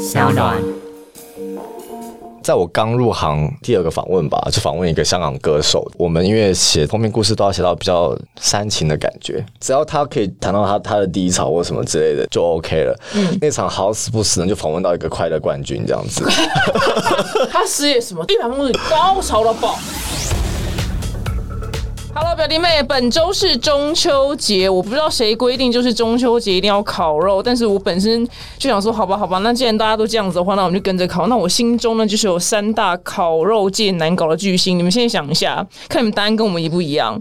[0.00, 0.56] 小暖。
[2.42, 5.86] 在我刚入行第二个访问吧，就访问一个香港歌手。
[5.98, 12.98] 我们因为写封面故事都要写到比较煽情的感觉，只要他可以谈到他他的低潮或什么之类的就 OK 了。
[13.42, 16.26] 那场好死不死呢，就访问到一个快乐冠军这样子。
[17.50, 18.24] 他失业什么？
[18.28, 19.78] 一百公里高潮到爆。
[22.12, 28.26] Hello，表弟妹，本周是中秋节，我不知道谁规定就是中秋节一定要烤肉，但是我本身
[28.58, 31.28] 就想说，好吧，好吧，那既然大家都这样子的话，那我们就跟着烤。
[31.28, 37.20] 那我心中呢，就是有三大烤肉界难搞的巨星，你们现在想一下，看你们答案跟我们一不一样。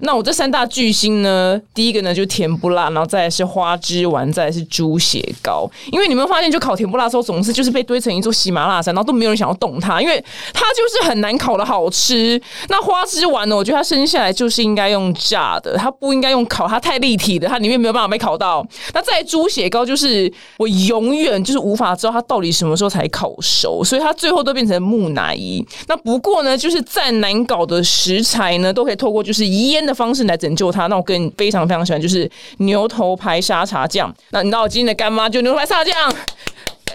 [0.00, 1.60] 那我这三大巨星呢？
[1.74, 5.70] 第一个呢就是甜不辣，然后再来是花枝丸，再是猪血糕。
[5.92, 10.24] 因为你们发现，就烤甜不辣的时候，总是就是被堆成一座喜马拉雅山，然后都没有人想要动它，因为
[10.54, 12.40] 它就是很难烤的好吃。
[12.68, 13.54] 那花枝丸呢？
[13.54, 18.66] 我觉得它生下来就是应该用炸的，它不应该用烤，它太立体的，它里面没有办法被烤到。
[18.94, 25.64] 那再猪血糕，就是我永远就是无法知道它到底什么时候才烤熟，所以它最后都变成木乃伊。
[25.88, 29.89] 那不过呢，就是再难搞的食材呢，都可以透过就是腌的。
[29.90, 34.14] 的方式来拯救他，那我个人非常非常喜欢，就是牛头牌沙茶酱。
[34.30, 36.14] 那你知道我今天的干妈就牛排沙茶酱。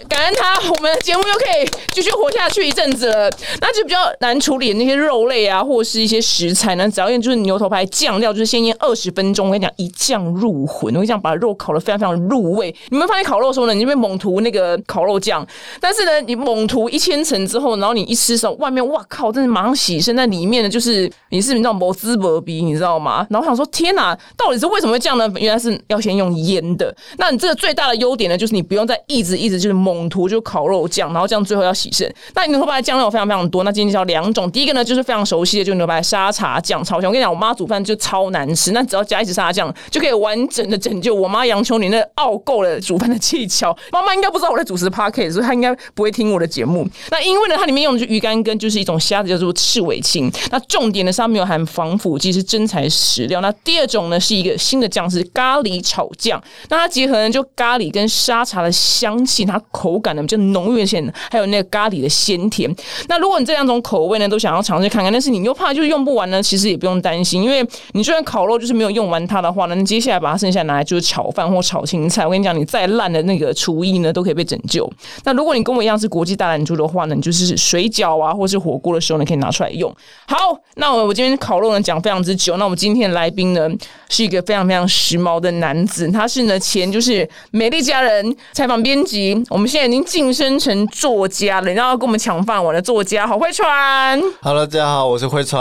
[0.08, 3.30] 感恩他，我们的节目又可以继续活下去一阵子了。
[3.60, 9.48] 那就比较难处理那些肉类啊，或者是一些食材呢，只要用就是牛头牌酱料，就是先腌二十分钟。
[9.48, 12.74] 我跟你讲，一酱入魂，我跟你讲，把肉烤的非常非常入味。
[12.90, 15.46] 你们发现烤肉的时候呢，你就会猛涂那个烤肉酱，
[15.80, 23.26] 但是呢，你猛涂一千层之后，然后你一吃的时候，外面哇靠，真的马上洗身，在里面呢，就是你是你知道摩滋摩逼，你知道吗？
[23.30, 25.30] 然后想说，天哪，到底是为什么会这样呢？
[25.36, 26.94] 原来是要先用腌的。
[27.18, 29.76] 那你这个最大的优点呢，就是你不用再一直一直就是。
[29.76, 32.10] 猛涂就烤肉酱，然后这样最后要洗肾。
[32.34, 33.64] 那你牛头牌酱料非常非常多。
[33.64, 37.08] 那今天介绍两种，第一个呢就是非常熟悉的，就是牛排沙茶酱超香。
[37.08, 43.76] 我跟你讲，我妈煮饭就超难吃，那只要加一匙沙茶酱就可以完整的拯救我妈杨秋玲那傲够了煮饭的技巧。
[43.92, 46.88] 妈妈应该不知道我在主持 p a r k 所以她应该不会听我的节目。
[47.10, 50.30] 那因为呢，它里面用的是鱼干跟就是一种虾子叫做赤尾青。
[50.50, 53.40] 那重点呢，上面有含防腐剂，是真材实料。
[53.40, 56.42] 那第二种呢是一个新的酱，是咖喱炒酱。
[56.68, 59.60] 那它结合呢就咖喱跟沙茶的香气，它。
[59.86, 62.68] 口感呢比较浓郁一些，还有那个咖喱的鲜甜。
[63.08, 72.24] 那如果你这两种口味呢都想要尝试看看，但是你又怕就是用不完呢，其实也不用担心，因为你就算烤肉就是没有用完它的话呢，你接下来把它剩下拿来就是炒饭或炒青菜。
[72.24, 74.90] 我跟你讲，你再烂的那个厨艺呢都可以被拯救。
[75.22, 79.94] 那如果你跟我一样是国际大懒猪的话呢，你就是水饺啊或是火锅的时候呢可以拿出来用。
[80.26, 80.36] 好，
[80.74, 83.70] 那我我今天烤肉呢讲非常之久，那我们今天的来宾呢
[84.08, 89.66] 是一个非常非常时髦的男子，他是呢前就是美丽佳人采访编辑，我们。
[89.76, 94.18] 现在已经晋升成作家了，然后跟我们抢饭碗的作家，好会穿。
[94.40, 95.60] Hello，大家好，我是慧川。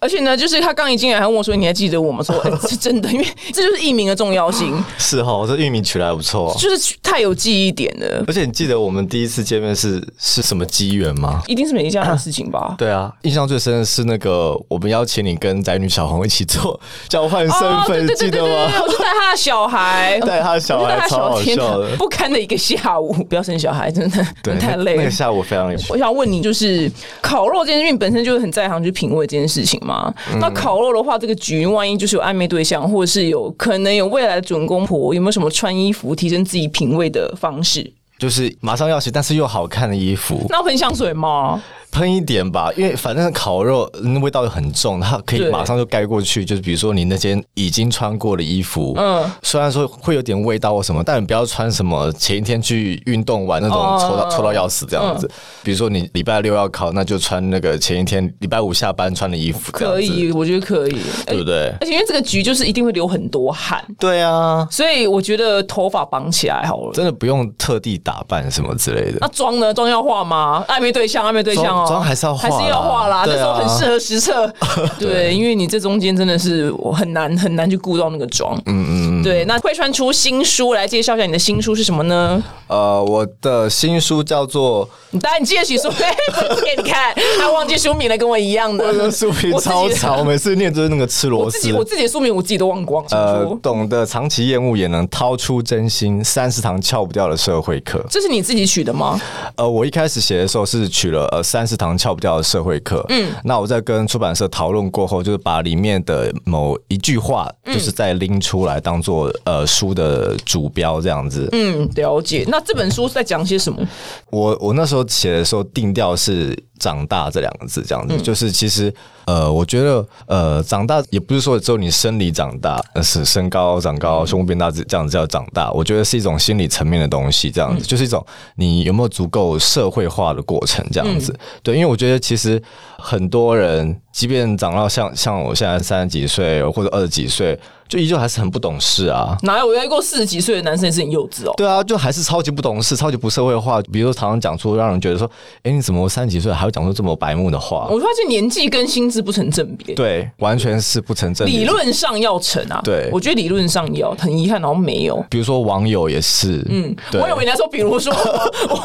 [0.00, 2.34] 而且呢，就是他刚一进来还问我说：“你还记得我吗？”说
[2.66, 4.82] 是真的，因为这就是艺名的重要性。
[4.96, 8.24] 是哈，这艺名取来不错，就是太有记忆点了。
[8.26, 11.42] 而且你记得我们第一次见面是是什么机缘吗？
[11.46, 12.74] 一定是美丽家的事情吧？
[12.80, 18.72] 对啊，印象最深的是那个我们邀请你跟宅女小红一起做交换身份，记得吗？
[18.82, 23.14] 我是带他的小孩， 带他的小孩，超好笑的， 不堪的一个下午。
[23.28, 24.24] 不要生小孩，真的
[24.60, 24.96] 太累。
[24.96, 25.92] 那个下午非常有趣。
[25.92, 26.90] 我想问你，就是
[27.20, 30.12] 烤肉这件事情本身就是很在行去品味这件事情嘛？
[30.40, 37.92] 那烤肉的话，这个局万一就是有暧昧对象，或者是有可能有未来的准公婆，有没有什么穿衣服提升自己品味的方式？
[38.18, 40.46] 就是马上要洗，但是又好看的衣服。
[40.48, 41.62] 那喷香水吗？
[41.96, 46.44] 喷一点吧，因为反正烤肉那味道又很重，它可以马上就盖过去。
[46.44, 55.26] 就是比如说你那件已经穿过的衣服，嗯，虽然说会有点味道或什么，但你不要穿什么前一天去运动完那种臭到抽到要死这样子。
[55.62, 59.72] 比如说你礼拜六要烤，那就穿那个前一天礼拜五下班穿的衣服。
[59.72, 61.72] 可以，我觉得可以，对不对？
[61.80, 63.82] 而且因为这个局就是一定会流很多汗。
[63.98, 69.16] 对啊，所以我觉得头发绑起来好了，真的不用特地打扮什么之类的。
[69.22, 69.72] 那妆呢？
[69.72, 70.62] 妆要化吗？
[70.68, 72.48] 暧昧对象，暧昧对象哦，妆还是要化。
[72.68, 74.52] 要化啦，那时候很适合实测。
[74.98, 78.60] 对，因为你这中间真的是我很难很难去顾到那个妆。
[78.66, 82.42] 嗯嗯对，那会穿出新书来介绍一下你的新书是什么呢？
[82.66, 84.88] 呃，我的新书叫做……
[85.20, 85.96] 当然你记得起书，不
[86.64, 88.84] 给你看，他忘记书名了，跟我一样的。
[88.84, 91.72] 我的书名超长，我每次念就是那个吃螺丝。
[91.72, 93.04] 我自己的书名我自己都忘光。
[93.10, 98.04] 呃，懂得长期厌恶也能掏出真心，三十堂翘不掉的社会课。
[98.10, 99.20] 这是你自己取的吗？
[99.56, 102.46] 呃，我一开始写的时候是取了呃三十堂翘不掉的。
[102.46, 111.48] 社会课，嗯，那我在跟出版社讨论过后，就是把里面的某一句话，就是再拎出来当做呃书的主标这样子。
[111.50, 112.44] 嗯，了解。
[112.46, 113.84] 那这本书在讲些什么？
[114.30, 118.92] 我我那时候写的时候定调是长大这两个字，这样子，就是其实
[119.26, 125.70] 呃，我觉得呃，长大也不是说只有你生理长大，是身高长高、胸部变大这这样子叫长大。
[125.72, 128.24] 我觉得是一种心理层面的东西，这样子就是一种
[128.54, 131.36] 你有没有足够社会化的过程，这样子。
[131.62, 132.62] 对，因为我觉得其实
[133.08, 137.56] 很多人，即便长到像像我现在三十几岁或者二十几岁。
[137.88, 139.38] 就依旧还是很不懂事啊！
[139.42, 141.54] 哪有我遇过四十几岁的男生也是很幼稚哦？
[141.56, 143.80] 对啊，就还是超级不懂事，超级不社会化。
[143.92, 145.30] 比如说，常常讲出让人觉得说
[145.62, 149.94] ：“哎，你怎么三十几岁还会讲出这么白目的话？”我发现年纪跟心智不成正比。
[149.94, 151.58] 对，完全是不成正比。
[151.58, 155.24] 理论上要成啊，对，我觉得理论上要，很遗憾，然后没有。
[155.30, 158.12] 比如说网友也是，嗯，我以为人家说，比如说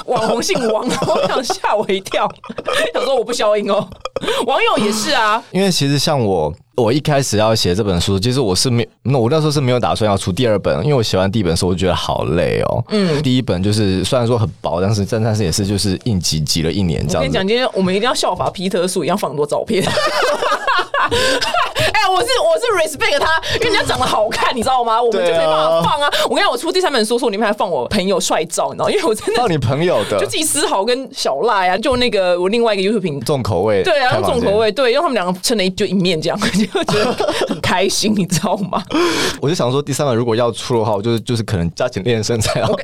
[0.05, 2.31] 网红姓王，我想吓我一跳，
[2.93, 3.89] 想说我不消音哦。
[4.45, 6.53] 网友也是啊，因为其实像我。
[6.73, 12.83] 我一开始要写这本书，其实我是没，那我那时候是没有打算要出第二本，因为我写完第一本书，我觉得好累哦。
[12.89, 17.21] 嗯，第一本就是虽然说很薄，但是但但是也是就是硬挤挤了一年这样。
[17.21, 19.83] 我跟你讲，今天我们一定要效法皮特树一样放很多照片。
[21.91, 25.01] 哎，我是我是 respect 他，因为人家长得好看，你知道吗？
[25.01, 26.09] 我们就没办法放啊。
[26.25, 28.89] 我跟你讲，我出第三本书书里面还放我朋友帅照，你知道？
[28.89, 37.13] 因为我真的放你朋友的，就季思豪跟小赖啊，就那个我另外一个 YouTube 频重口味，对啊，重口味，对，因为他们两个撑了一就一面这样， 就觉得
[37.47, 38.83] 很开心，你知道吗？
[39.41, 42.75] 我就想说，第三本如果要出的话，我就是就是可能加紧练身材，然后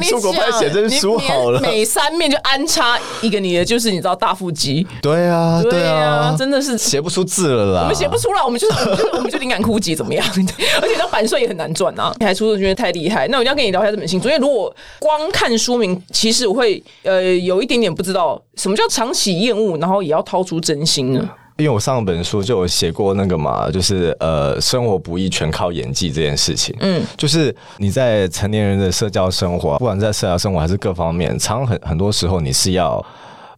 [0.00, 8.78] 出国拍写真书好了，每三面就安插一个你的，就是你知道大腹肌，对啊，对啊，真的是写不出字了啦，我们写不出来，我们就是
[9.14, 10.24] 我们就灵感枯竭，怎么样？
[10.80, 13.26] 而且那版税也很难赚啊，你还出的觉得太厉害。
[13.28, 21.28] 那我一定要跟你聊一下这本新书，因为如果光看书名，其实我会呃有一点点不知道什么叫长期厌恶，然后也要掏出真心呢。
[21.58, 26.76] 因为我上本书就有写过那个嘛，就是呃，生活不易，全靠演技这件事情。
[26.80, 33.04] 嗯，就是你在成年人的社交生活，不管在社交生活还是各方面，常很很多时候你是要。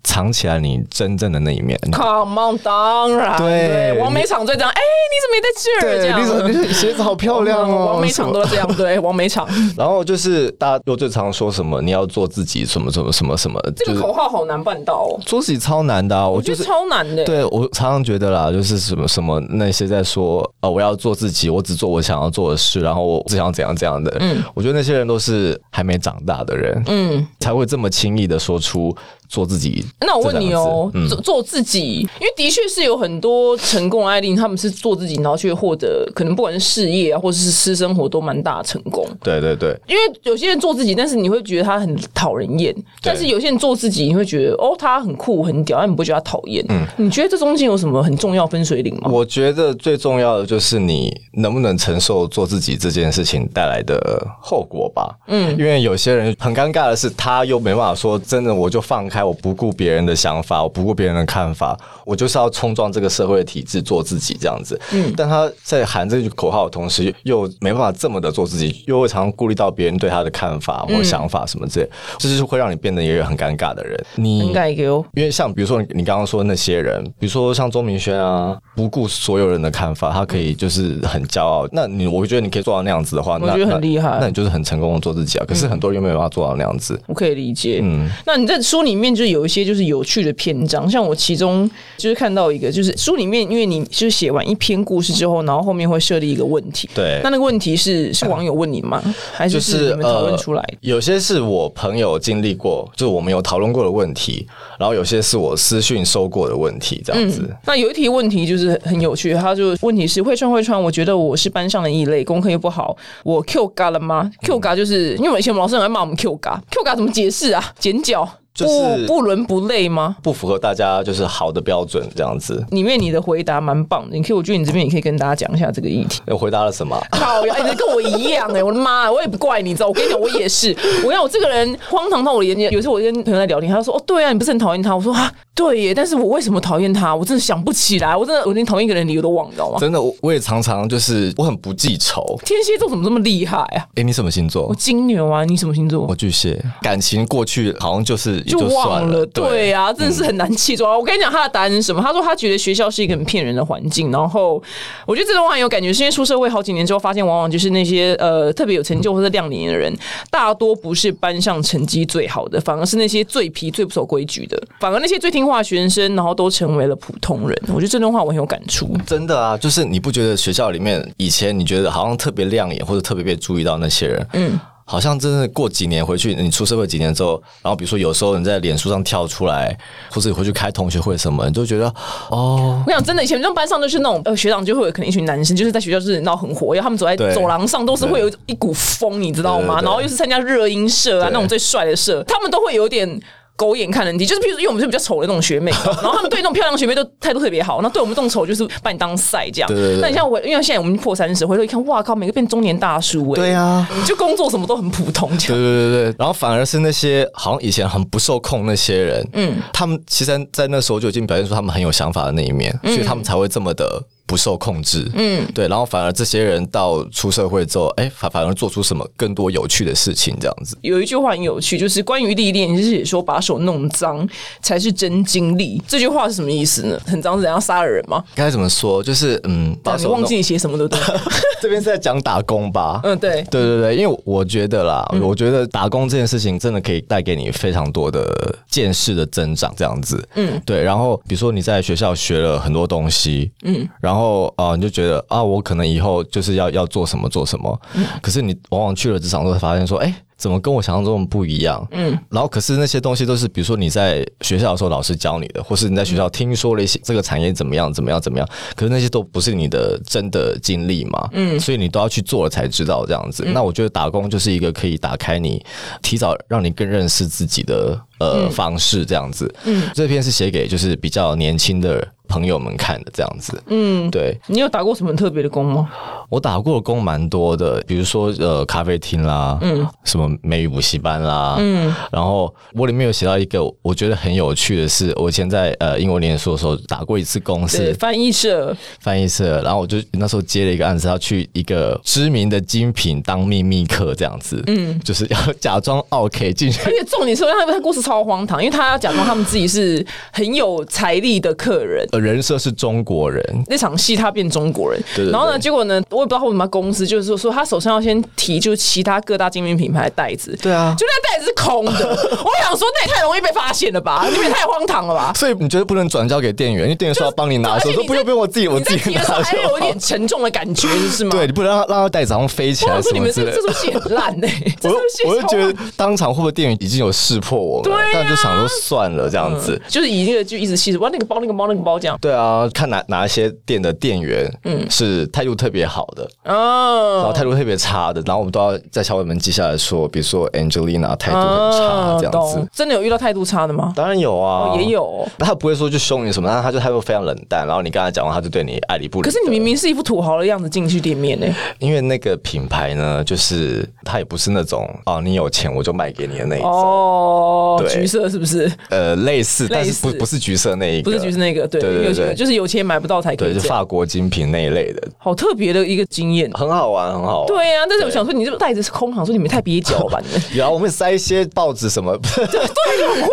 [0.02, 1.78] 藏起来你真正的那一面。
[1.92, 3.36] Come on，当然。
[3.38, 4.70] 对，王美场最这样。
[4.70, 4.80] 哎，
[5.10, 5.98] 你怎么没在这儿？
[5.98, 7.92] 这样，你鞋子好漂亮哦。
[7.92, 9.46] 王美场都这样，对， 王美场。
[9.76, 13.60] 然后就是大家又最常说什么，你要做自己，什么什么什么什么。
[13.76, 15.20] 这个口号好难办到哦。
[15.24, 17.24] 做自己超难的，我觉得超难的。
[17.24, 24.14] 对我常常觉得啦，就是什么什么那些在说啊，我要做自己，我只做我想要做的事，然后我只想怎样怎样的。
[24.20, 28.94] 嗯，我觉得那些人都是还没长大的人，嗯，才会这么轻易的说出。
[29.28, 39.06] 做自己，那我问你哦，做做自己，因为的确是有很多成功案例，他们是做自己，然后去获得可能不管是事业啊，或者是私生活都蛮大的成功。
[39.22, 42.72] 对对对，因为有些人做自己，但是你会觉得他很讨人厌；
[43.02, 46.64] 但是有些人做自己，你会觉得哦，他很酷很屌，但你不会觉得他讨厌。
[46.70, 49.10] 嗯，你觉得这中间有什么很重要分水岭吗？
[49.12, 55.14] 我觉得最重要的就是你能不能承受做自己这件事情带来的后果吧。
[55.26, 59.17] 嗯，因为有些人很尴尬的是，他又没办法说真的，我就放开。
[59.24, 64.80] 我不顾别人的想法，我不顾别人的看法，我就是要冲撞这个社会的体制，做自己这样子。
[64.92, 73.98] 嗯，但他在喊这句口号的同时，又没办法这么的做自己，又会常常顾虑到别人对他的看法或想法什么之类，这就是会让你变得一个很尴尬的人。
[74.14, 81.66] 你应该有，因为像比如说你刚刚说那些人，比如说像钟明轩啊，不顾所有人的看法，他可以就是很骄傲。
[81.72, 84.18] 那你我觉得你可以做到那样子的话，我觉得很厉害。
[84.20, 85.44] 那你就是很成功的做自己啊。
[85.48, 87.80] 可是很多人又没有办法做到那样子，我可以理解。
[87.82, 89.07] 嗯，那你在书里面。
[89.14, 96.88] 就有一些就是有趣的篇章，像我其中就是看到一个，就是书里面，因为你就是写完一篇故事之后，然后后面会设立一个问题。
[96.94, 99.02] 对，那那个问题是是网友问你吗？
[99.32, 100.64] 还是是你们讨论出来？
[100.80, 104.46] 有些是我朋友经历过，就是我们有讨论过的问题，
[104.78, 107.48] 然后有些是我私讯收过的问题，这样子。
[107.64, 117.72] 那有一题问题就是很有趣，他就问题是会穿会穿，我觉得我是班上的异类，功课又不好，我 Q 嘎了吗？Q 嘎就是因为以前我们老师很爱骂我们 Q 嘎，Q 嘎怎么解释啊？
[117.78, 118.28] 剪脚。
[118.66, 120.16] 不不伦不类吗？
[120.22, 122.64] 不符合大家就是好的标准这样子。
[122.70, 126.20] 里面你的回答蛮棒的，你可以，我觉得你这边也可以跟大家讲一下这个议题。
[126.28, 126.98] 我回答了什么？
[127.12, 129.88] 好呀，你跟我一样哎，我的妈，我也不怪你，知道？
[129.88, 130.74] 我跟你讲，我也是。
[131.04, 132.70] 我要我这个人荒唐到我的眼睛。
[132.70, 137.14] 有时候我跟朋友在聊天，他说：“哦，对啊，你不是很讨厌他？”我说：“啊，对耶。”但是我为什么讨厌他？
[137.14, 138.16] 我真的想不起来。
[138.16, 139.78] 我真的，我连讨厌一个人理由都忘，你知道吗？
[139.78, 142.22] 真的，我我也常常就是我很不记仇。
[142.44, 143.86] 天蝎座怎么这么厉害啊？
[143.94, 144.66] 哎，你什么星座？
[144.66, 145.44] 我金牛啊。
[145.44, 146.06] 你什么星座？
[146.08, 146.62] 我巨蟹。
[146.82, 149.24] 感情过去好像就是就忘了。
[149.26, 150.84] 对呀，真的是很难记住。
[150.84, 152.02] 我跟你讲，他的答案是什么？
[152.02, 154.10] 他说他觉得学校是一个很骗人的环境。
[154.10, 154.62] 然后
[155.06, 159.94] 我觉得这段话很有感觉，是因为出社会好几年之后，发现往往就是那些呃特别有成就或者亮眼的人，
[160.30, 164.60] 大多不是班上成绩最好的，反而是那些最皮、最不守规矩的。
[164.80, 167.58] 反而那些最听话学生，然后都成为了普通人。
[167.68, 168.88] 我觉得这段话我很有感触。
[169.06, 174.60] 真的啊，就是你不觉得学校里面以前你觉得好像特别亮眼或者特别被注意到那些人，嗯。
[174.90, 179.78] 好像真的过几年回去，你出社会几年之后，然后比如说有时候你在脸书上跳出来，
[180.10, 181.92] 或者你回去开同学会什么，你就觉得
[182.30, 189.80] 哦，我想真的以前那种班上就是那种呃学长就会有可能一群男生，就是在学校就是闹很火，因为他们走在走廊上都是会有一股风，你知道吗？
[189.82, 193.20] 然后又是参加热音社啊那种最帅的社，他们都会有点。
[193.58, 199.68] 狗眼看人低，就是譬如说，因为我们是比较丑的那种学妹， 然后他们对那种漂亮学妹都态度特别好，那对我们这种丑就是把你当赛这样。
[200.00, 203.34] 那你像我，因为现在我们破三十，回头一看，哇靠，每个变中年大叔哎。
[203.34, 205.28] 对啊，就工作什么都很普通。
[205.30, 214.00] 对对对对，然后反而是那些好像以前很不受控那些人，嗯，他们其实在那时候就已经表现出他们很有想法的那一面，所以他们才会这么的。
[214.28, 220.76] 不受控制，嗯，对，然后反而这些人到出社会之后，哎，反反而做出什么更多有趣的事情，这样子。
[220.82, 224.28] 有一句话很有趣，就是关于历练，就是说把手弄脏
[224.60, 225.82] 才是真经历。
[225.88, 227.00] 这句话是什么意思呢？
[227.06, 228.22] 很脏是怎样杀了人吗？
[228.34, 229.02] 该怎么说？
[229.02, 231.00] 就是嗯，把手忘记你写什么都对。
[231.62, 233.00] 这边是在讲打工吧？
[233.04, 238.28] 嗯，对，对对对，因为我觉得啦，我觉得打工这件事情真的可以带给你非常多的
[238.68, 240.22] 见识的增长，这样子。
[240.34, 240.82] 嗯，对。
[240.82, 244.17] 然后比如说你在学校学了很多东西，嗯，然后
[244.56, 244.88] 啊你就。
[244.98, 247.80] 觉得啊，我可能以后就是要要做什么做什么，
[248.20, 250.12] 可是你往往去了职场之后发现说，哎。
[250.38, 251.84] 怎么跟我想象中不一样？
[251.90, 263.44] 嗯，然后可是那些东西都是，比如说你在学校的时候老师教你的，或是你在学校听说了一些这个产业怎么样怎么样怎么样，可是那些都不是你的真的经历嘛，嗯，所以你都要去做了才知道这样子。
[263.52, 265.60] 那我觉得打工就是一个可以打开你
[266.02, 269.52] 提早让你更认识自己的呃方式这样子。
[269.64, 273.62] 嗯，这篇是写给就是比较年轻的朋友们看的这样子。
[273.68, 274.38] 嗯，对。
[274.46, 275.88] 你有打过什么特别的工吗？
[276.28, 280.28] 我打过的工蛮多的，比如说呃咖啡厅啦，嗯，什么。
[280.42, 310.18] 美语补习班啦，嗯，然后我里面有写到一个我觉得很有趣的是，我以前在呃英国念书的时候打过一次工，是翻译社，翻译社，然后我就那时候接了一个案子，要去一个知名的精品当秘密客这样子，嗯，就是要假装 OK 进去，而且重点是，他他故事超荒唐，因为他要假装他们自己是很有财力的客人，呃，人设是中国人，那场戏他变中国人，对，然后呢，结果呢，我也不知道为什么公司就是说说他手上要先提就是其他各大精品品牌的。
[310.18, 311.92] 袋子对啊，就那袋子是空的。
[312.42, 314.26] 我想说，那也太容易被发现了吧？
[314.34, 315.32] 这也太荒唐了吧？
[315.36, 316.84] 所以你觉得不能转交给店员？
[316.84, 319.22] 因为店员说要帮你拿，说不用不用，我自己我自己拿。
[319.22, 321.30] 还有一点沉重的感觉，是吗？
[321.36, 323.52] 对你不能让让他袋子好像飞起来什么之类的。
[323.52, 324.48] 这出戏很烂 呢。
[324.82, 328.10] 我我就觉得当场会不会店员已经有识破我了？
[328.12, 332.16] 但就想说算了这样子，就是以那个就一直细着，哇，那个包那个包那个包这样。
[332.20, 341.08] 对啊，看哪哪一些店的店员嗯是态度特别好的哦，然后态度特别差的，然后我们都要在小尾门记下来说，比如说 Angelina。
[341.18, 343.92] 态度很差，这样子真的有遇到态度差的吗？
[343.96, 345.26] 当然有啊，也有。
[345.38, 347.66] 他不会说就凶你什么，但他就态度非常冷淡。
[347.66, 349.24] 然后你跟他讲话，他就对你爱理不理。
[349.24, 351.46] 可是你明明是一副土豪的样子进去店面呢。
[351.80, 356.70] 因为那个品牌呢，就是他也不是那种哦，你有钱我就卖给你的那一种。
[356.70, 358.70] 哦，橘色是不是？
[358.90, 363.52] 呃，类似，但是不不是橘色那一个，不是橘色那个，对对对，就是有钱买不到才可以。
[363.52, 367.46] 对，就法国精品那一类的，好特别的一个经验，很好玩，很好玩。
[367.48, 370.20] 对啊，但是我想说，你这个袋子是空，想说你们太蹩脚吧？
[370.54, 371.48] 然后 我们塞一些。
[371.54, 372.16] 报纸什么？
[372.52, 372.60] 对，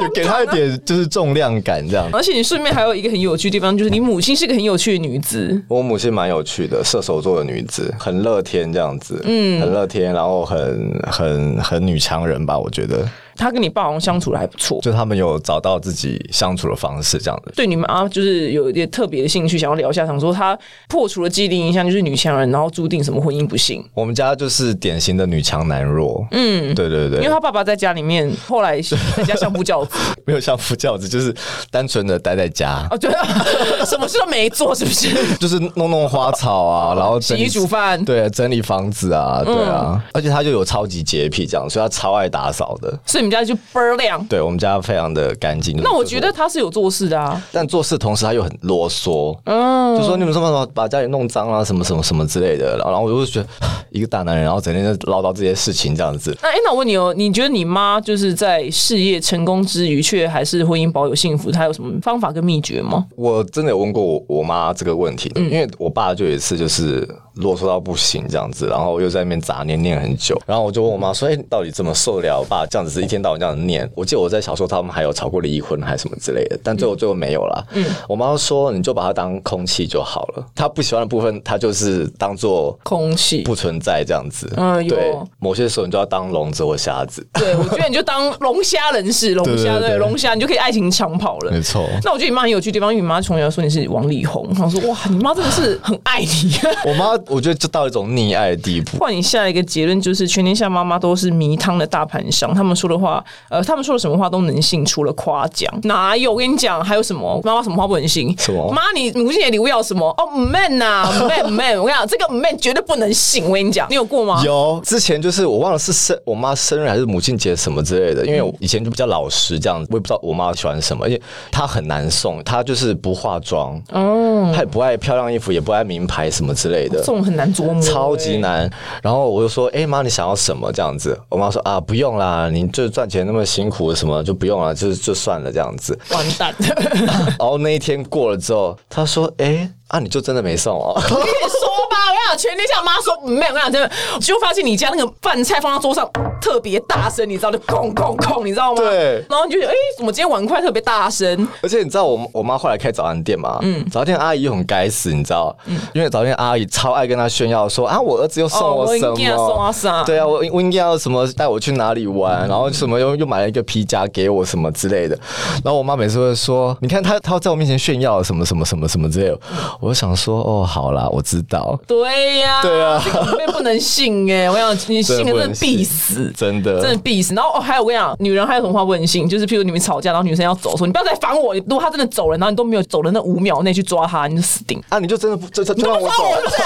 [0.15, 2.09] 给他一点就是重量感这样。
[2.11, 5.61] 而且你顺便还有一个很有趣的地方，就是你母亲是个很有趣的女子。
[5.67, 13.07] 我母亲蛮有趣的，射手座的女子，很乐天这样子，嗯，很乐天，然后很很很女强人吧，我觉得。
[13.37, 17.53] 他跟你爸好像相处的还不错，就他们有找到自己相处的方式，这样子。
[17.55, 23.83] 对你们啊，就是有一点特别的兴趣，想要聊一下，想说他破除了既定印象，就是女强人，然后注定什么婚姻不幸。
[23.93, 28.79] 我们家就是典型的女强男弱，嗯，对对对，因为他爸爸在家里面，后来
[29.15, 31.33] 在家相夫教子， 没有相夫教子，就是
[31.69, 32.87] 单纯的待在家。
[32.91, 33.27] 哦，对啊，
[33.85, 35.09] 什么事都没做，是不是？
[35.37, 42.97] 就是弄弄花草啊，然后洗衣煮饭，对，整理房子啊，对啊，而且他就有超级洁癖，这样，所以他超爱打扫的。
[43.05, 45.75] 所以你们家就倍儿亮，对我们家非常的干净。
[45.83, 52.77] 那我觉得他是有做事的啊，但做事同时他又很啰嗦，嗯，就说你们什么什么把家里弄脏啊，什么什么什么之类的。
[52.77, 53.47] 然后我就觉得
[53.91, 56.37] 一个大男人，然后整天就唠叨这些事情这样子。
[56.41, 63.05] 那哎，那我问你哦，你觉得你妈就是在事业成功之余，却还是婚姻保有幸福，她有什么方法跟秘诀吗？
[63.15, 77.67] 我真的有问过我我妈这个问题，因为我爸就有一次就是啰嗦到不行这样子，然后又在那边杂念念很久，然后我就问我妈说：“哎，到底怎么受得了我爸这样子是一天到晚这样？”念，我记得我在小时候，他们还有吵过离婚还是什么之类的，但最后最后没有了。
[77.73, 84.51] 嗯，我妈说你就把它当空气就好了，他不喜欢的部分，他就是当做空气不存在这样子。
[84.57, 87.25] 嗯，对，某些时候你就要当聋子或瞎子。
[87.33, 91.51] 对，我觉得你就当龙虾人士， 龙虾对龙虾，你就可以爱情长跑了。
[91.51, 91.85] 没错。
[92.03, 96.55] 那我觉得你妈很有趣的地方，因为你妈从小说你是王力宏，我说哇，你妈真的是很爱你。
[96.85, 98.97] 我妈我觉得就到一种溺爱的地步。
[98.97, 106.31] 换你下一个结论就是，全天下妈妈都是迷汤的大盘商，他们说的话，呃，他们说的什么话都能信，除了夸奖，哪有？
[106.31, 108.35] 我跟你讲，还有什么妈妈什么话不能信？
[108.37, 108.71] 什么？
[108.71, 110.09] 妈，你母亲节礼物要什么？
[110.17, 113.45] 哦，man 呐，man man，我跟你讲，这个 man 绝对不能信。
[113.45, 114.41] 我跟你讲，你有过吗？
[114.45, 121.19] 有，之前就是我忘了是生我妈生日还是母亲节什么之类的，因为我以前就比较老实这样子，我也不知道我妈喜欢什么，而且
[121.51, 128.69] 她很难送，她就是不化妆，哦，她也不爱漂亮衣服，也不爱名牌什么之类的，很难琢磨，超级难。
[129.01, 131.19] 然后我就说，哎妈，你想要什么这样子？
[131.29, 135.97] 我妈说啊，不用啦，你就赚钱那么辛苦，什么就不用了，就就算了这样子。
[136.11, 136.53] 完蛋。
[137.37, 139.69] 然后那一天过了之后，她说，哎。
[139.87, 139.99] 啊！
[139.99, 140.93] 你就真的没送哦？
[140.95, 146.09] 我 跟你说吧，我想全天下妈说没有，我讲真的，就发现你家那个饭菜放到桌上
[146.45, 148.83] 特别大声，你知道就空空空，你知道吗？
[148.83, 149.25] 对。
[149.27, 151.47] 然后你就觉得，哎，怎么今天碗筷特别大声？
[151.61, 153.59] 而且你知道我我妈后来开早餐店嘛？
[153.61, 153.83] 嗯。
[153.89, 155.55] 早餐店阿姨又很该死，你知道？
[155.65, 155.79] 嗯。
[155.93, 159.15] 因为早餐店阿姨超爱跟她炫耀说啊，我儿子又送我什么？
[159.37, 160.03] 送啊啥？
[160.03, 162.47] 对啊，我我应该要什么带我去哪里玩？
[162.47, 165.17] 然后什么又又买了一个皮夹给我什么之类的。
[165.63, 169.39] 然后我妈每次会说，你看她她在我面前炫耀什么什么什么什么之类的。
[169.79, 170.55] 我就想说哦。
[170.55, 171.77] 哦，好啦，我知道。
[171.85, 173.11] 对呀，对啊，这
[173.45, 174.49] 个不能信哎！
[174.49, 177.33] 我想你信了，真的必死，真的，真的必死。
[177.33, 179.27] 然后哦，还有我跟你讲，女人还有什么话问性？
[179.27, 181.55] 就是譬如你们吵架，然后女生要走，的时候你不要再烦我。
[181.55, 184.99] 如果她真的走了，然后你都没有走的那五秒内去抓她，你就死定啊！
[184.99, 186.57] 你就真的不，就就 让我走，是不是？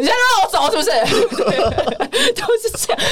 [0.00, 0.90] 你先让我走，是不是？
[2.34, 3.02] 就是这样，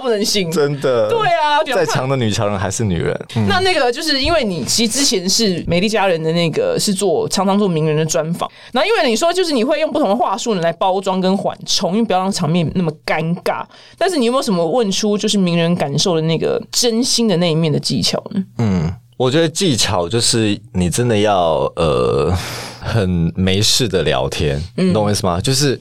[0.00, 1.08] 不能信，真的。
[1.08, 3.14] 对啊，再强的女强人还是女人。
[3.46, 9.20] 那那个就是因为你其实之前是美丽佳人的那个是做常常做名人的专访，那因为你。
[9.20, 13.62] 说就是你会用不同的话术来包装跟缓冲，因为不要让场面那么尴尬。
[13.98, 18.42] 但是你有没有什么问出就是名人感受的那个真心的那一面的技巧呢？
[18.56, 22.34] 嗯，我觉得技巧就是你真的要呃。
[22.80, 24.60] 很没事的聊天，
[24.92, 25.40] 懂我意思吗？
[25.40, 25.78] 就是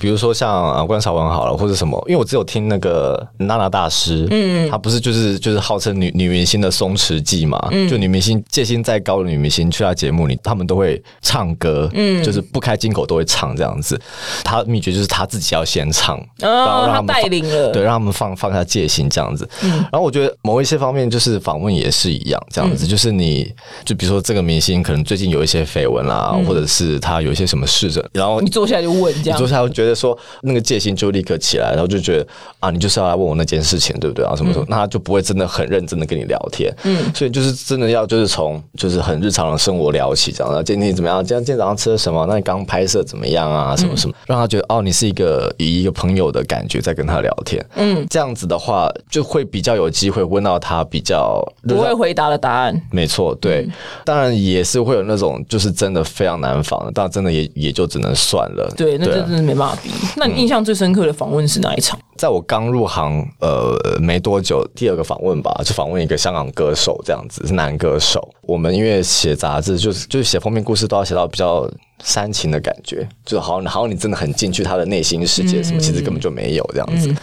[0.00, 13.98] 比如说像啊关少文好了，或者什么，因为我只有听那个娜娜大师，嗯，她不是就是就是号称女女明星的松弛剂嘛，就女明星戒心再高的女明星去她节目里，他们都会唱歌，嗯，就是不开金口都会唱这样子。
[14.42, 19.48] 她秘诀就是她自己要先唱，然后让他们带领了，对，让他们放放下戒心这样子。
[19.60, 23.52] 然后我觉得某一些方面就是访问也是一样这样子，就是你
[23.84, 26.36] 就比如说这个明星可能最近有一些绯闻啦。
[26.44, 32.26] 或者是他有一些什么事症，然后你坐下来就问，这样坐下来觉得说那个戒心就立刻起来，然后就觉得
[32.58, 34.34] 啊，你就是要来问我那件事情，对不对啊？
[34.36, 36.74] 什么什么，那他就不会真的很认真的跟你聊天。
[36.84, 40.64] 嗯，所以就是真的要就是从就是很日常的生活聊起，这样。
[40.64, 41.24] 今天怎么样？
[41.24, 42.26] 今天今天早上吃了什么？
[42.28, 43.74] 那你刚拍摄怎么样啊？
[43.76, 47.64] 什么什么，让他觉得哦，你是一个以一个朋友的感觉在跟他聊天。
[47.76, 52.78] 嗯，这样子的话就会比较有机会问到他比较不会回答的答案。
[52.90, 53.66] 没错，对，
[54.04, 56.60] 当然也是会有那种就是真的非常难。
[56.62, 58.70] 访，但真的也也就只能算了。
[58.76, 59.90] 对，那真的没办法比。
[60.16, 61.98] 那你印象最深刻的访问是哪一场？
[62.16, 68.28] 在我刚入行呃没多久，第二个访问吧，就访问一个香港歌手，这样子是男歌手。
[68.42, 71.68] 我们因为写杂志，就是就是写封面故事，都要写到比较。
[72.02, 77.14] 煽情的感觉，就好像好像你真的很进去他的内心世界，什么其实根本就没有这样子。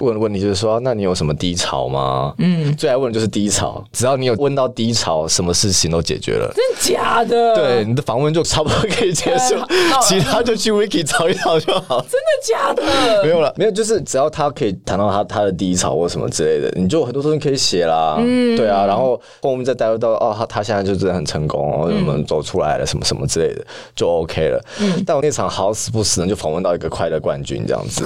[0.00, 2.34] 问问题就是说，那你有什么低潮吗？
[2.38, 3.84] 嗯，最爱问的就是低潮。
[3.92, 6.52] 只要你有问到低潮，什么事情都解决了。
[6.54, 7.54] 真的假的？
[7.54, 9.54] 对，你的访问就差不多可以结束，
[10.02, 12.00] 其他就去 Wiki 找一找就好。
[12.02, 13.22] 真的假的？
[13.22, 18.16] 没有了，没有，就是只要他可以谈到他他的低潮或什么之类的，你就很多东西可以写啦。
[18.18, 23.64] 嗯，对啊，然后后面再带入到哦，他他现在就真的很成功，我们走出来了，什么什么之类的，
[23.94, 24.21] 就。
[24.22, 28.04] OK 了，嗯，但我那场好死不死呢，就访问到一个快乐冠军这样子。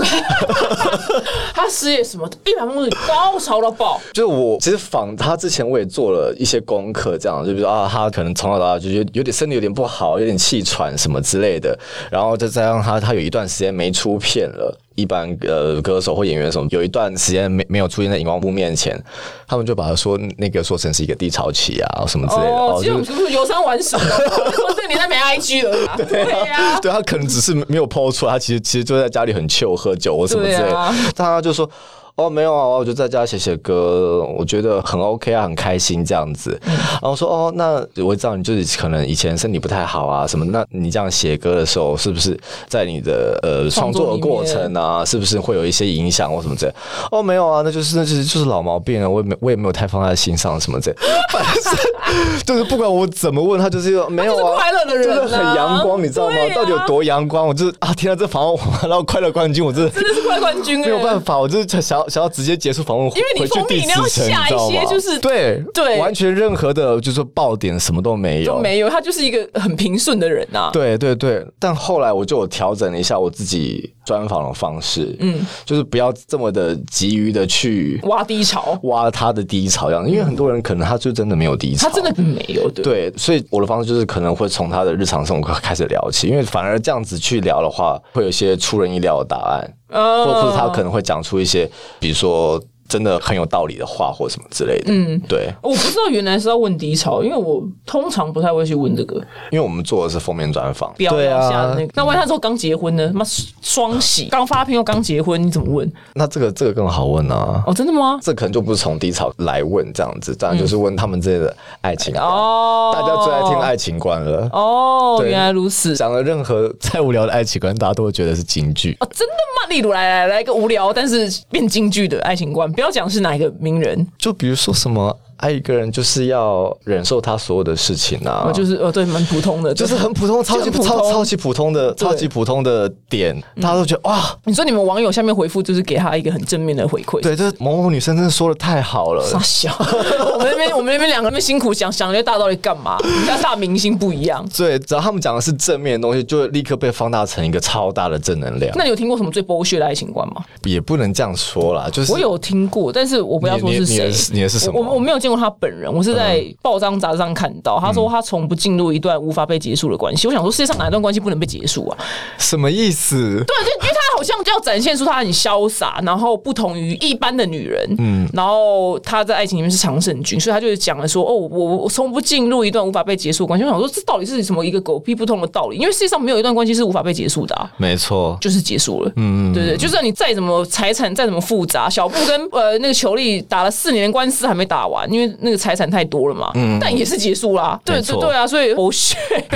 [1.55, 4.01] 他事业什么一百公里高潮到爆。
[4.13, 11.79] 就是我其实访他之前，我也做了一些功课，这样就比如说啊，他可能从小到大就觉得有点身体有点不好，有点气喘什么之类的，
[12.11, 14.77] 然后再加上他他有一段时间没出片了。
[14.97, 19.01] 一般呃歌手或演员什么，有一段时间没没有出现在荧光幕面前，
[19.47, 22.49] 他们就把它说那个说成是一个低潮期啊什么之类的。
[22.49, 23.99] 哦，这种是不是游山玩水？
[24.01, 25.97] 说这你在没 IG 了。
[25.97, 30.95] 对呀，对他可能只是没有抛出来，他其实其实就在家里很 chill 喝酒或什么之类的。
[31.15, 31.69] 但他就说。
[32.17, 36.59] 哦，没有啊，我就在家写写歌，我觉得很 OK 啊，很开心这样子。
[36.65, 42.35] 然后说哦，那我知道你就是可能以前身体不太好啊什么，那你这样写歌的时候，是不是
[42.69, 46.75] 在你的呃创作的过程啊，是不是会有一些影响或什么之类？
[47.11, 50.97] 哦，没有啊，那就是那就是就是老毛病啊，我也没我也没有太放在心上什么之类。
[51.31, 51.75] 反正
[52.47, 56.37] 就是不管我怎么问他，就是没有啊，快乐的人，就是很阳光，你知道吗？
[56.55, 57.49] 到底有多阳光？
[57.49, 61.97] 我就是啊，天啊，这访问然后快乐冠军，我真的真的是快乐冠军，没有办法，我就是想。
[61.97, 70.69] 要想要直接结束访问，因为你封面你要下一些就是对对，完全任何的就是爆点什么都没有，都没有，他就是一个很平顺的人呐。
[70.75, 82.83] 对对对，但后来我就有调整了一下我自己专访的方式，嗯，就是不要这么的急于的去挖低潮，挖他的低潮这样，因为很多人可能他就真的没有低潮，他真的没有的。
[82.85, 92.62] 对，所以我的方式就是可能会从他的日常生活开始聊起，因为反而这样子去聊的话，会有一些出人意料的答案，或或者他可能会讲出一些，比如说。
[92.88, 94.87] 真的很有道理的话，或什么之类的。
[94.88, 95.53] 嗯，对。
[95.62, 99.16] 我不知道原来是要问低潮，因为我通常不太会去问这个。
[99.51, 101.75] 因为我们做的是封面专访，对啊。
[101.77, 103.11] 那那万一他说刚结婚呢？
[103.14, 103.25] 妈
[103.61, 105.90] 双喜，刚发片又刚结婚，你怎么问？
[106.14, 107.62] 那这个这个更好问啊。
[107.66, 108.18] 哦，真的吗？
[108.22, 112.92] 这可能就不是从低潮来问这样子，当然就是问他们之间的爱情哦。
[112.94, 115.20] 大家最爱听爱情观了哦。
[115.25, 115.96] 原来如此。
[115.96, 119.09] 讲了任何 再无聊的爱情观，大家都会觉得是京剧哦。
[119.12, 119.68] 真的吗？
[119.68, 122.70] 例如来来来一个无聊但是变京剧的爱情观。
[122.77, 125.19] 不要讲是哪一个名人，就比如说什么。
[125.38, 134.37] 爱一个人就是要忍受他所有的事情啊，就是呃，对，蛮普通的，就是很普通，超级超超级普通的，超级普通的点，大家都觉得哇！
[134.44, 139.75] 你说你们网友下面回复就是给他一个很正面的回馈，对，这某某女生真的说的太好了，傻笑。
[140.35, 142.99] 我们那边我们那边两个那边辛苦想想那些大道理干嘛？
[143.03, 148.72] 人家大明星不一样，对，只要他们讲的是正面的东西，就会立刻被放大成一个超大的正能量。
[148.77, 150.44] 那你有听过什么最剥削的爱情观吗？
[150.64, 154.81] 也不能这样说啦，就是我有听过，但是我不要说是谁，你的是什么？
[154.81, 156.07] 我我没有见过他本人，我。
[156.07, 160.29] 是在报章杂志上看到，他说他从不进入一段无法被结束的关系。
[160.29, 161.99] 我想说，世界上哪一段关系不能被结束啊？
[162.39, 163.43] 什么意思？
[163.45, 167.95] 对，就因为他好像就要展现出他很潇洒，然后不同于一般的女人。
[167.99, 175.77] 嗯，然后他在爱情里面是常胜军，所以他就是讲了说：“哦，我我从不进入一段无法被结束的关系。”我想说，这到底是什么一个狗屁不通的道理？
[175.77, 177.71] 因为世界上没有一段关系是无法被结束的。
[177.77, 179.13] 没错，就是结束了。
[179.17, 186.51] 嗯，对对，就算你再怎么财产再怎么复杂，小布跟呃那个裘力打了四年官司还没打完，因为那个财产太多了嘛。
[186.55, 186.79] 嗯。
[186.81, 188.83] 但也是结束啦，对对对啊，所以不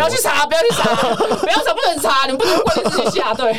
[0.01, 3.51] 要去查，不要去查，不要查，不能查，你们不能怪你自己下对。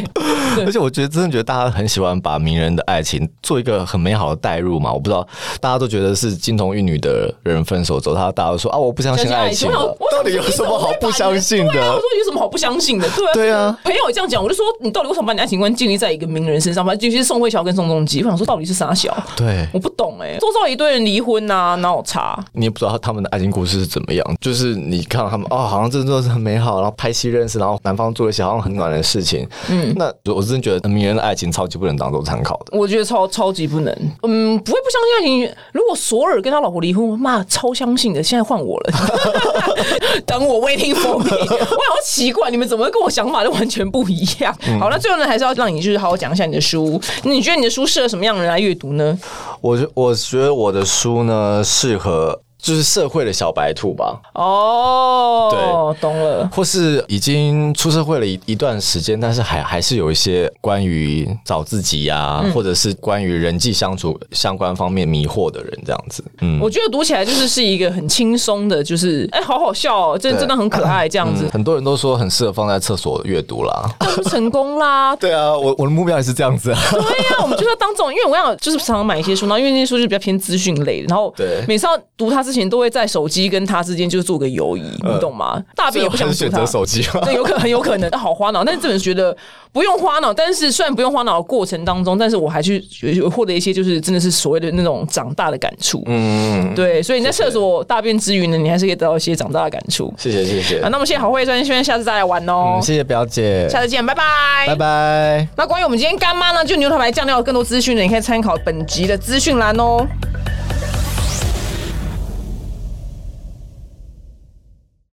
[0.66, 5.28] 而且我觉得真的觉得大家很喜欢把名人的爱情做一个很美好的代入嘛，我不知道
[5.60, 11.74] 大家都觉得是金童玉女的人分手之后，他大家都说啊，我不相信爱情，到底有什么好不相信的？
[11.74, 13.10] 我说有什么好不相信的？
[13.10, 16.86] 对啊，对啊，朋友也这样讲，我就说你到底为什么把你爱情观建立在一个名人身上？
[16.86, 19.16] 反正尤其是宋慧乔跟宋仲基，我想说到底是啥小？
[19.36, 22.38] 对，我不懂哎，周遭一堆人离婚呐，哪有差？
[22.54, 24.26] 你也不知道他们的爱情故事是怎么样。
[24.40, 29.48] 就是你看到他们哦，好像真的是很美好，然后拍戏认识，然后男方做一些好像很暖的事情。
[29.70, 32.78] 嗯，那我真的觉得名人的爱情超级不能当做参考的。
[32.78, 35.56] 我觉得超超级不能，嗯，不会不相信爱情。
[35.74, 38.22] 如果索尔跟他老婆离婚，妈超相信的。
[38.22, 38.94] 现在换我了，
[40.26, 41.30] 等我 waiting for me。
[41.50, 44.56] 我好奇怪，你们怎么跟我想法都完全不一样？
[44.80, 47.02] 好，那最后呢，还是要让你就是好好讲一下你的书。
[47.24, 49.18] 你觉得你的书适合什么样的人来阅读呢？
[49.62, 52.42] 我觉我觉得我的书呢适合。
[52.62, 54.20] 就是社会的小白兔吧。
[54.36, 56.50] 哦，对，懂了。
[56.54, 66.24] 或是已经出社会了一一段时间，但是还还是有一些关于找自己呀，或者是关于人际相处相关方面迷惑的人，这样子。
[66.42, 71.48] 嗯，我觉得读起来就是是一个很轻松的，就是哎，好好笑，哦，真真的很可爱， 这样子。
[71.52, 73.90] 很多人都说很适合放在厕所阅读啦，
[74.26, 75.16] 成功啦。
[75.20, 76.80] 对啊，我我的目标也是这样子啊。
[76.92, 85.64] 对呀，我们就是要当这种，因为我想就是常常买一些书，然后因为那些书就比较偏资讯类，然后对，每次要读它之前都会在手机跟他之间就做个游移，你懂吗？
[85.74, 88.62] 大便也不想选择手机，对，有可很 有可能，好花脑。
[88.62, 89.36] 但是这本觉得
[89.72, 92.84] 不用花脑，但是虽然不用花脑的过程当中，但是我还去
[93.32, 96.04] 获得一些就是真的是所谓的那种长大的感触。
[96.08, 100.14] 嗯，对，所以你在厕所大便之余呢，你还是可以得到一些长大的感触。
[100.18, 100.82] 谢谢谢谢。
[100.82, 102.78] 啊，那么谢谢好会专，希望下次再来玩哦。
[102.82, 104.24] 谢谢表姐，下次见，拜拜，
[104.68, 105.48] 拜拜。
[105.56, 110.06] 那关于我们今天干妈呢，就牛头牌酱料更多资讯呢，你可以参考本集的资讯栏哦。